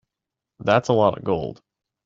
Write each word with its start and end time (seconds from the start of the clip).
That's 0.59 0.89
a 0.89 0.93
lot 0.93 1.15
of 1.19 1.23
gold. 1.23 1.61